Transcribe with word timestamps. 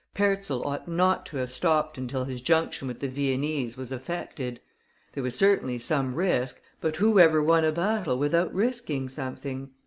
Perczel 0.15 0.65
ought 0.65 0.87
not 0.87 1.27
to 1.27 1.37
have 1.37 1.51
stopped 1.51 1.95
until 1.95 2.23
his 2.25 2.41
junction 2.41 2.87
with 2.87 3.01
the 3.01 3.07
Viennese 3.07 3.77
was 3.77 3.91
affected. 3.91 4.59
There 5.13 5.21
was 5.21 5.35
certainly 5.37 5.77
some 5.77 6.15
risk, 6.15 6.59
but 6.79 6.95
who 6.95 7.19
ever 7.19 7.39
won 7.39 7.63
a 7.63 7.71
battle 7.71 8.17
without 8.17 8.51
risking 8.51 9.09
something? 9.09 9.69